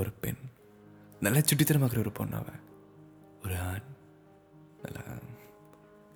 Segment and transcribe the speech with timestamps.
[0.00, 0.40] ஒரு பெண்.
[1.20, 2.60] நல்லா சுட்டித்தனமாக்குற ஒரு பொண்ணு அவன்.
[3.44, 3.88] ஒரு ஆண்.
[4.82, 5.18] நல்லா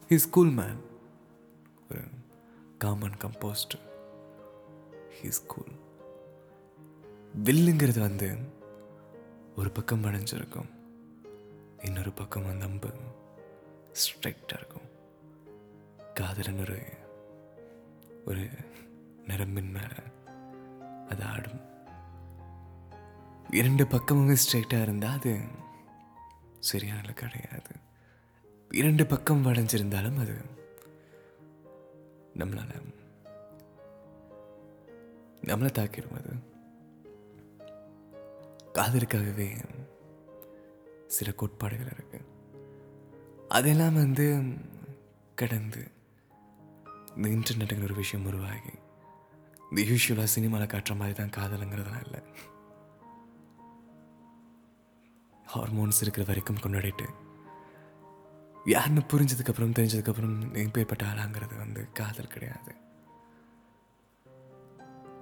[0.08, 0.80] ஹி ஸ்கூல் மேன்
[1.91, 2.01] ஒரு
[2.79, 3.77] காமன் கம்போஸ்ட்
[5.09, 5.73] ஹி ஸ்கூல்
[7.45, 8.39] வில்லுங்கிறது வந்து
[9.57, 10.71] ஒரு பக்கம் வளைஞ்சிருக்கும்.
[11.85, 12.91] இன்னொரு பக்கம் வந்து அம்பு.
[13.93, 14.89] ஸ்ட்ரைட்டாக இருக்கும்.
[16.14, 16.79] காதலன் ஒரு
[18.25, 18.48] ஒரு
[19.27, 20.01] நரம்பின் மேலே
[21.09, 21.73] அது ஆடும்.
[23.50, 25.40] இரண்டு பக்கமும் ஸ்ட்ரைட்டாக இருந்தால் அது
[26.58, 27.71] சரியான கிடையாது.
[28.71, 30.44] இரண்டு பக்கம் வளைஞ்சிருந்தாலும் அது
[32.38, 32.92] நம்மளால்
[35.42, 36.52] நம்மளை தாக்கிடும் அது.
[38.72, 39.64] காதலுக்காகவே
[41.06, 42.20] சில கோட்பாடுகள் இருக்கு.
[43.48, 44.55] அதெல்லாம் வந்து
[45.34, 45.91] கடந்து
[47.16, 48.74] இந்த இன்டர்நெட்டுங்கிற ஒரு விஷயம் உருவாகி
[49.70, 52.52] இந்த யூஸ்வலாக சினிமாவில் காட்டுற மாதிரி தான் காதலுங்கிறதுலாம் இல்லை.
[55.55, 57.06] ஹார்மோன்ஸ் இருக்கிற வரைக்கும் கொண்டாடிட்டு.
[58.64, 62.74] யாருன்னு புரிஞ்சதுக்கப்புறம் தெரிஞ்சதுக்கப்புறம் எப்பேற்பட்ட ஆளாங்கிறது வந்து காதல் கிடையாது.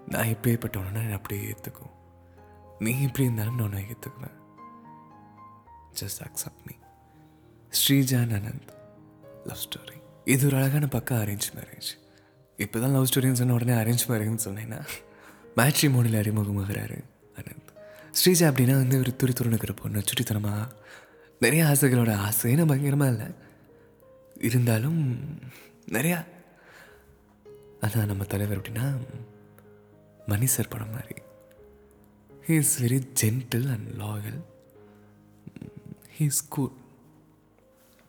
[0.08, 1.90] நான் எப்பேற்பட்டவனா நான் அப்படியே ஏற்றுக்கும்
[2.78, 4.38] நீ எப்படி இருந்தாலும் நான் உன்னை ஏற்றுக்குவேன்
[6.00, 6.74] just accept me
[7.70, 8.68] Srijan Anand
[9.44, 11.90] love story இது ஒரு அழகான பக்கம் அரேஞ்ச் மேரேஜ்
[12.56, 14.86] இப்போ தான் லவ் ஸ்டோரின்னு சொன்ன உடனே அரேஞ்ச் மேரேஜ்னு சொன்னேன்னா
[15.56, 17.04] மேட்ரி மோனில் அறிமுகமாகிறாரு
[17.36, 17.61] அனந்த்.
[18.12, 20.68] ஸ்ரீஜா அப்படின்னா வந்து ஒரு துரி துருணுக்கிற பொண்ணு சுட்டித்தனமா?
[21.40, 23.26] நிறைய ஆசைகளோட ஆசைன்னு பயங்கரமாக இல்லை.
[24.40, 25.20] இருந்தாலும்
[25.88, 26.24] நிறையா.
[27.80, 28.96] அதான் நம்ம தலைவர் அப்படின்னா
[30.26, 31.14] மணி சார் படம் மாதிரி.
[32.46, 34.40] He is very gentle and loyal
[36.18, 36.72] he is cool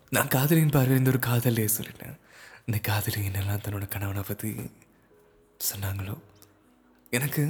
[0.10, 2.18] நான் காதலியின் பார்வையில் இந்த ஒரு காதலே சொல்லிட்டேன்?
[2.66, 4.56] இந்த காதலி என்னெல்லாம் தன்னோட கணவனை பற்றி
[5.72, 6.18] சொன்னாங்களோ?
[7.10, 7.48] எனக்கு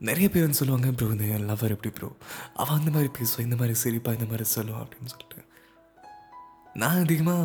[0.00, 2.16] நிறைய பேர் வந்து சொல்லுவாங்க ப்ரோ இந்த லவர் எப்படி ப்ரோ
[2.54, 5.44] அவள் அந்த மாதிரி பேசுவான் இந்த மாதிரி சிரிப்பா இந்த மாதிரி சொல்லுவான் அப்படின்னு சொல்லிட்டு.
[6.74, 7.44] நான் அதிகமாக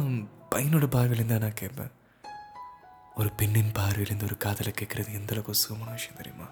[0.55, 1.91] பையனோட பார்வையிலேருந்து தான் நான் கேட்பேன்.
[3.15, 6.47] ஒரு பெண்ணின் பார்வையிலேருந்து ஒரு காதலை கேட்குறது எந்த அளவுக்கு சுகமான விஷயம் தெரியுமா?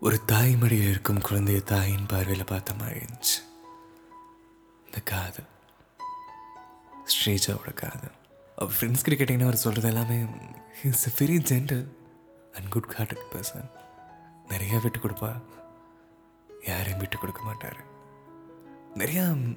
[0.00, 3.38] ஒரு தாய் மடியில் இருக்கும் குழந்தைய தாயின் பார்வையில் பார்த்த மாதிரி இருந்துச்சு.
[4.86, 5.48] இந்த காதல்.
[7.04, 8.16] ஸ்ரீஜாவோட காதல்.
[8.56, 10.24] அவர் ஃப்ரெண்ட்ஸ் கிட்ட கேட்டிங்கன்னா அவர் சொல்கிறது எல்லாமே
[10.84, 11.88] is a very gentle
[12.52, 13.68] and good hearted person
[14.48, 15.40] நிறையா விட்டு கொடுப்பா.
[16.66, 17.84] யாரையும் விட்டு கொடுக்க மாட்டார்.
[18.94, 19.56] நிறையா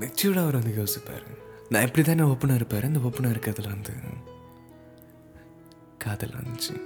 [0.00, 1.24] மெச்சூர்டாக அவர் வந்து யோசிப்பார்.
[1.68, 2.84] நான் இப்படி தானே ஓப்பனாக இருப்பார்.
[2.84, 3.92] இந்த ஓப்பனாக இருக்கிறதுல வந்து
[5.98, 6.80] காதல் வந்துச்சு.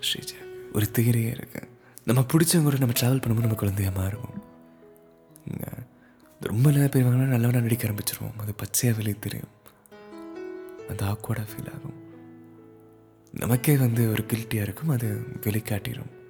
[0.00, 0.40] ஸ்ரீஜா
[0.72, 1.68] ஒரு தியரியே இருக்கு.
[2.04, 4.40] நம்ம பிடிச்சவங்க கூட நம்ம ட்ராவல் பண்ணும்போது நம்ம குழந்தையா மாறுவோம்.
[6.40, 8.38] ரொம்ப நல்லா போயிருவாங்கன்னா வாங்கினா நல்லவனா நடிக்க ஆரம்பிச்சிருவோம்.
[8.38, 9.48] அது பச்சையாக வெளியே தெரியும்.
[10.88, 11.94] அது ஆக்வர்டாக ஃபீல் ஆகும்.
[13.32, 14.88] நமக்கே வந்து ஒரு கில்ட்டியாக இருக்கும்.
[14.88, 16.20] அது வெளிக்காட்டிடும்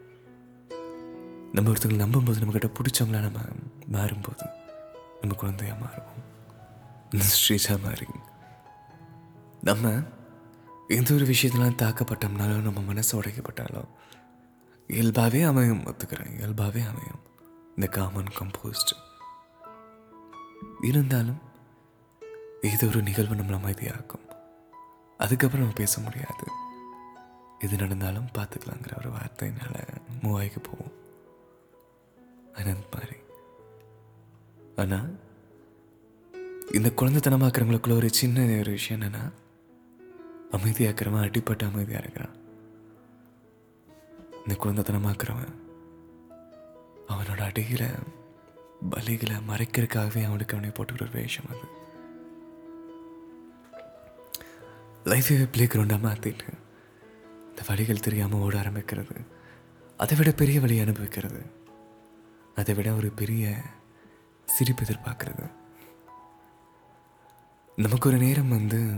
[1.53, 3.41] நம்ம ஒருத்தங்களை நம்பும்போது நம்மக்கிட்ட பிடிச்சவங்களா நம்ம
[3.93, 4.51] மாறும்போது
[5.21, 6.21] நம்ம குழந்தையாக மாறுவோம்.
[7.13, 8.07] ஸ்ரீஜா மாறி
[9.61, 10.03] நம்ம
[10.89, 13.89] எந்த ஒரு விஷயத்தெல்லாம் தாக்கப்பட்டோம்னாலும் நம்ம மனசு உடைக்கப்பட்டாலும்
[14.89, 16.37] இயல்பாகவே அமையும் ஒத்துக்கிறேன்.
[16.37, 17.21] இயல்பாகவே அமையும்.
[17.69, 18.93] இந்த காமன் கம்போஸ்ட்
[20.81, 21.41] இருந்தாலும்
[22.63, 24.27] ஏதோ ஒரு நிகழ்வு நம்மளை அமைதியாக்கும்.
[25.19, 26.47] அதுக்கப்புறம் நம்ம பேச முடியாது.
[27.59, 29.87] எது நடந்தாலும் பார்த்துக்கலாங்கிற ஒரு வார்த்தையினால
[30.23, 30.92] மூவாய்க்கு போவோம்.
[32.55, 33.17] அனந்த் மாதிரி
[34.77, 35.11] ஆனால்
[36.73, 39.25] இந்த குழந்தைத்தனமாக்குறவங்களுக்குள்ள ஒரு சின்ன ஒரு விஷயம் என்னன்னா
[40.51, 42.37] அமைதியாக்குறவன் அடிப்பட்ட அமைதியாக இருக்கிறான்.
[44.37, 45.55] இந்த குழந்தைத்தனமாக்குறவன்
[47.09, 47.87] அவனோட அடியில்
[48.91, 51.67] பலிகளை மறைக்கிறதுக்காகவே அவனுக்கு அவனை போட்டுக்கிற ஒரு வேஷம் அது.
[55.05, 56.49] லைஃபே ப்ளே கிரவுண்டாக மாற்றிட்டு
[57.49, 59.17] இந்த வழிகள் தெரியாமல் ஓட ஆரம்பிக்கிறது
[59.97, 61.43] அதை விட பெரிய வழி அனுபவிக்கிறது.
[62.57, 63.57] அதை விட ஒரு பெரிய
[64.47, 65.51] சிரிப்பு எதிர்பார்க்குறது.
[67.77, 68.95] நமக்கு ஒரு நேரம் வந்து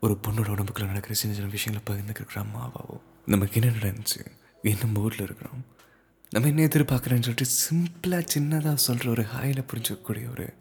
[0.00, 4.26] ஒரு பொண்ணோட உடம்புக்குள்ள நடக்கிற சின்ன சின்ன விஷயங்களை பகிர்ந்துக்கிற அம்மாவாவோ நமக்கு என்ன நடந்துச்சு?
[4.62, 5.64] என்ன மூடில் இருக்கிறோம்?
[6.30, 10.52] நம்ம என்ன எதிர்பார்க்குறேன்னு சொல்லிட்டு சிம்பிளாக சின்னதாக சொல்கிற ஒரு ஹாயில் புரிஞ்சுக்கக்கூடிய ஒரு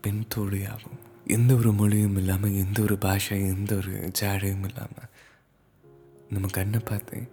[0.00, 5.08] பெண் தோழியாகும் எந்த ஒரு மொழியும் இல்லாமல் எந்த ஒரு பாஷை எந்த ஒரு ஜாடையும் இல்லாமல்
[6.30, 7.30] நம்ம கண்ணை பார்த்து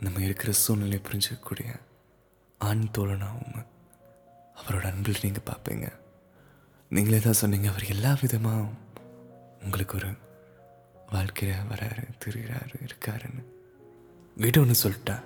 [0.00, 1.80] நம்ம இருக்கிற சூழ்நிலையை புரிஞ்சுக்கக்கூடிய
[2.68, 3.66] ஆண் தோழனாகவும்
[4.58, 5.86] அவரோட அன்பில் நீங்கள் பார்ப்பீங்க
[6.90, 8.68] நீங்களே தான் சொன்னீங்க அவர் எல்லா விதமாக
[9.64, 10.10] உங்களுக்கு ஒரு
[11.12, 13.42] வாழ்க்கையில் வராரு திரிகிறாரு இருக்காருன்னு.
[14.42, 15.16] வீடு ஒன்று சொல்லிட்டா.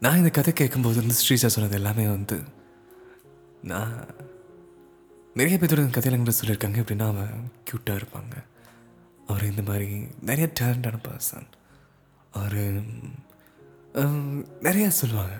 [0.00, 2.38] நான் இந்த கதை கேட்கும்போது வந்து ஸ்ரீஜா சொன்னது எல்லாமே வந்து
[3.72, 3.94] நான்
[5.34, 6.78] நிறைய பேர்த்தோட இந்த கதையில கூட சொல்லியிருக்காங்க.
[6.82, 8.36] எப்படின்னா அவன் க்யூட்டாக இருப்பாங்க.
[9.30, 9.88] அவர் இந்த மாதிரி
[10.30, 11.48] நிறைய டேலண்டான பர்சன்
[12.38, 12.58] அவர்
[14.68, 15.36] நிறையா சொல்லுவாங்க.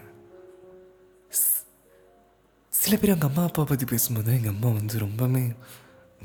[2.73, 5.57] சில பேர் எங்கள் அம்மா அப்பா பற்றி பேசும்போது எங்கள் அம்மா வந்து ரொம்பவுமே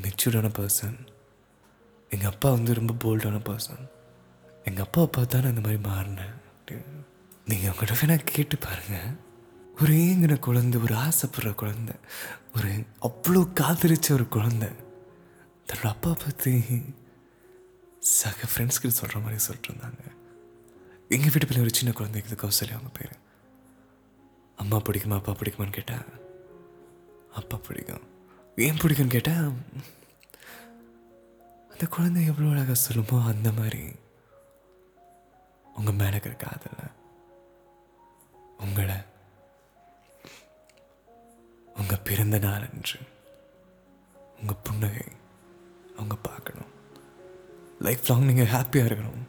[0.02, 0.98] மெச்சூர்டான பர்சன்
[2.10, 3.84] எங்கள் அப்பா வந்து ரொம்ப போல்டான பர்சன்
[4.64, 6.36] எங்கள் அப்பா அப்பா தான் இந்த மாதிரி மாறினேன்
[7.46, 9.32] நீங்கள் அவங்கள்ட்ட வேணா கேட்டு பாருங்கள்
[9.82, 11.96] ஒரு ஏங்கின குழந்தை ஒரு ஆசைப்படுற குழந்தை
[12.56, 12.72] ஒரு
[13.02, 14.70] அவ்வளோ காதலிச்ச ஒரு குழந்தை.
[15.68, 16.54] தன்னோட அப்பா பற்றி
[18.00, 20.04] சக ஃப்ரெண்ட்ஸ்கிட்ட சொல்கிற மாதிரி சொல்லிட்டு இருந்தாங்க.
[21.10, 23.16] எங்கள் வீட்டு பிள்ளை ஒரு சின்ன குழந்தைக்கு இது கௌசல்யா அவங்க பேர்.
[24.64, 26.10] அம்மா பிடிக்குமா அப்பா பிடிக்குமான்னு கேட்டால்
[27.40, 28.04] அப்பா பிடிக்கும்.
[28.66, 29.48] ஏன் பிடிக்கும்னு கேட்டால்
[31.72, 33.84] அந்த குழந்தை எவ்வளோ அழகாக சொல்லுமோ அந்த மாதிரி.
[35.78, 36.82] உங்கள் மேலே இருக்கிற காதல
[38.66, 38.98] உங்களை
[41.80, 43.00] உங்கள் பிறந்த நாள் அன்று
[44.40, 45.08] உங்கள் புன்னகை
[45.98, 46.72] அவங்க பார்க்கணும்.
[47.88, 49.24] லைஃப் லாங் நீங்கள் ஹாப்பியாக இருக்கணும்.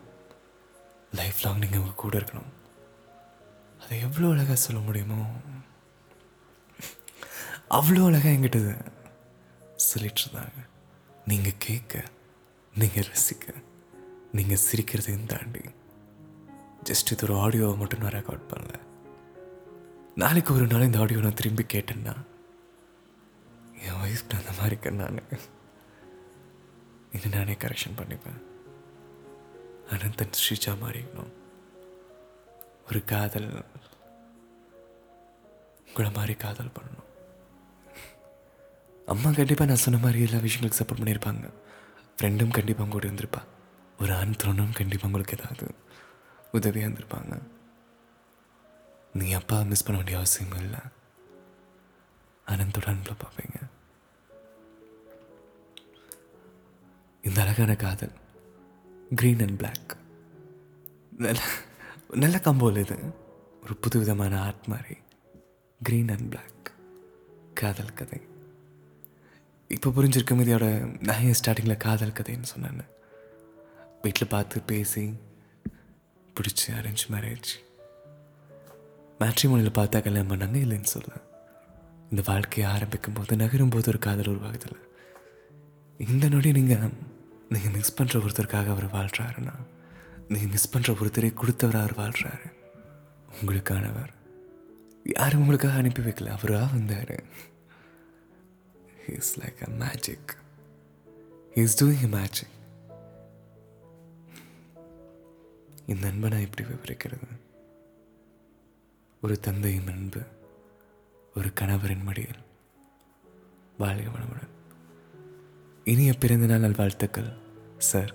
[1.20, 2.52] லைஃப் லாங் நீங்கள் அவங்க கூட இருக்கணும்.
[3.84, 5.20] அதை எவ்வளோ அழகாக சொல்ல முடியுமோ?
[7.78, 8.60] அவ்வளோ அழகாக என்கிட்ட
[9.88, 10.60] சொல்லிட்டு இருந்தாங்க.
[11.30, 12.04] நீங்கள் கேட்க
[12.74, 13.54] நீங்கள் ரசிக்க
[14.36, 15.62] நீங்கள் சிரிக்கிறதையும் தாண்டி
[16.88, 18.74] ஜஸ்ட் இது ஒரு ஆடியோவை மட்டும் நான் ரெக்கார்ட் பண்ணல.
[20.22, 22.14] நாளைக்கு ஒரு நாள் இந்த ஆடியோ நான் திரும்பி கேட்டேன்னா
[23.84, 25.22] என் ஒய்ஃப்க்கு அந்த மாதிரி இருக்கேன் நான்.
[27.16, 28.42] இது நானே கரெக்ஷன் பண்ணிப்பேன்.
[29.94, 31.32] அனந்தன் ஸ்ரீஜா மாறிக்கணும்
[32.88, 33.64] ஒரு காதல்.
[35.88, 37.02] உங்களை மாதிரி காதல் பண்ணணும்.
[39.06, 41.52] அம்மா கண்டிப்பாக நான் சொன்ன மாதிரி எல்லா விஷயங்களுக்கு சப்போர்ட் பண்ணியிருப்பாங்க.
[42.16, 43.42] ஃப்ரெண்டும் கண்டிப்பாக கூட இருந்திருப்பா.
[44.00, 45.74] ஒரு ஆண் தோணும் கண்டிப்பாக உங்களுக்கு ஏதாவது
[46.52, 47.42] உதவியாக இருந்திருப்பாங்க.
[49.12, 50.80] நீ அப்பா மிஸ் பண்ண வேண்டிய அவசியம் இல்லை.
[52.46, 53.58] அனந்தோட அன்பில் பார்ப்பீங்க.
[57.22, 58.12] இந்த அழகான காதல்
[59.16, 59.96] க்ரீன் அண்ட் பிளாக்
[62.10, 62.98] நல்ல கம்போல் இது.
[63.62, 64.96] ஒரு புது விதமான ஆர்ட் மாதிரி.
[65.84, 66.72] க்ரீன் அண்ட் பிளாக்
[67.54, 68.20] காதல் கதை.
[69.68, 72.80] இப்போ புரிஞ்சிருக்கும் இதோட நான் ஸ்டார்டிங்கில் காதல் கதைன்னு சொன்னேன்
[74.02, 75.14] வீட்டில் பார்த்து பேசி
[76.34, 77.50] பிடிச்சி அரேஞ்ச் மேரேஜ்
[79.18, 81.24] மேட்ரிமோனியில் பார்த்தா கல்யாணம் பண்ணாங்க இல்லைன்னு சொல்லுவேன்
[82.10, 84.82] இந்த வாழ்க்கையை ஆரம்பிக்கும் போது நகரும் போது ஒரு காதல் உருவாகுதில்லை.
[85.98, 86.90] இந்த நொடி நீங்கள்
[87.48, 89.54] நீங்கள் மிஸ் பண்ணுற ஒருத்தருக்காக அவர் வாழ்கிறாருன்னா
[90.28, 92.52] நீங்கள் மிஸ் பண்ணுற ஒருத்தரை கொடுத்தவர் அவர் வாழ்கிறாரு
[93.42, 94.12] உங்களுக்கானவர்.
[95.04, 97.22] யாரும் உங்களுக்காக அனுப்பி வைக்கல அவராக வந்தார்.
[99.08, 100.36] Is like a magic
[101.54, 102.52] is doing a magic
[105.86, 107.28] இந்த அன்பை நான் எப்படி விவரிக்கிறது?
[109.22, 110.20] ஒரு தந்தையின் அன்பு
[111.34, 112.42] ஒரு கணவரின் மடியில்
[113.78, 114.52] வாழ்க வளமுடன்.
[115.84, 117.32] இனிய பிறந்த நாள் வாழ்த்துக்கள்
[117.78, 118.14] sir.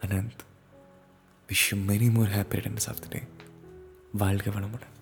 [0.00, 0.52] Anand.
[1.48, 3.20] Wish you many more happy returns of the day
[4.12, 4.93] வாழ்க வளமுடன்.